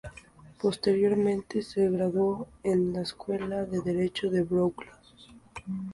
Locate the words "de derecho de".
3.65-4.41